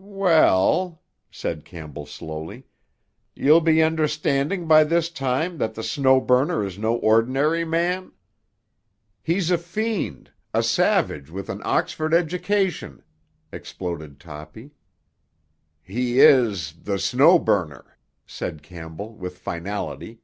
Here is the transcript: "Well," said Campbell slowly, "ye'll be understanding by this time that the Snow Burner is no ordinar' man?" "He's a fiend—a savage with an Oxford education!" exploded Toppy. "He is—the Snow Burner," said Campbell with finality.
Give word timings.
"Well," 0.00 1.02
said 1.28 1.64
Campbell 1.64 2.06
slowly, 2.06 2.66
"ye'll 3.34 3.60
be 3.60 3.82
understanding 3.82 4.68
by 4.68 4.84
this 4.84 5.10
time 5.10 5.58
that 5.58 5.74
the 5.74 5.82
Snow 5.82 6.20
Burner 6.20 6.64
is 6.64 6.78
no 6.78 7.00
ordinar' 7.00 7.66
man?" 7.66 8.12
"He's 9.24 9.50
a 9.50 9.58
fiend—a 9.58 10.62
savage 10.62 11.30
with 11.30 11.48
an 11.50 11.60
Oxford 11.64 12.14
education!" 12.14 13.02
exploded 13.50 14.20
Toppy. 14.20 14.70
"He 15.82 16.20
is—the 16.20 17.00
Snow 17.00 17.40
Burner," 17.40 17.98
said 18.24 18.62
Campbell 18.62 19.16
with 19.16 19.38
finality. 19.38 20.20